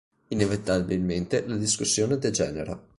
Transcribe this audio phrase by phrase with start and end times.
[0.29, 2.89] Inevitabilmente la discussione degenera.